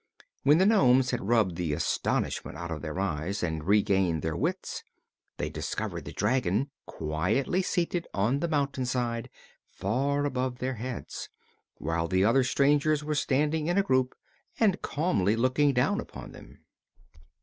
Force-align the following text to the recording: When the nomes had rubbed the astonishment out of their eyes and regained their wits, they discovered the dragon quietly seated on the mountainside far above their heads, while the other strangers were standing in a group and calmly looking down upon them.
When 0.41 0.57
the 0.57 0.65
nomes 0.65 1.11
had 1.11 1.27
rubbed 1.27 1.57
the 1.57 1.73
astonishment 1.73 2.57
out 2.57 2.71
of 2.71 2.81
their 2.81 2.99
eyes 2.99 3.43
and 3.43 3.63
regained 3.67 4.23
their 4.23 4.35
wits, 4.35 4.83
they 5.37 5.47
discovered 5.47 6.05
the 6.05 6.11
dragon 6.11 6.71
quietly 6.87 7.61
seated 7.61 8.07
on 8.11 8.39
the 8.39 8.47
mountainside 8.47 9.29
far 9.67 10.25
above 10.25 10.57
their 10.57 10.73
heads, 10.73 11.29
while 11.77 12.07
the 12.07 12.25
other 12.25 12.43
strangers 12.43 13.03
were 13.03 13.13
standing 13.13 13.67
in 13.67 13.77
a 13.77 13.83
group 13.83 14.15
and 14.59 14.81
calmly 14.81 15.35
looking 15.35 15.71
down 15.71 15.99
upon 15.99 16.31
them. 16.31 16.65